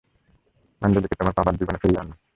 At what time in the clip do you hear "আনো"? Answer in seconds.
2.01-2.13